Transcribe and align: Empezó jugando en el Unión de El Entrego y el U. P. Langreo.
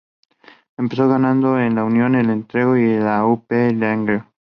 Empezó 0.77 1.03
jugando 1.05 1.59
en 1.59 1.77
el 1.77 1.83
Unión 1.83 2.13
de 2.13 2.21
El 2.21 2.31
Entrego 2.31 2.75
y 2.75 2.85
el 2.89 3.03
U. 3.21 3.43
P. 3.45 3.71
Langreo. 3.75 4.27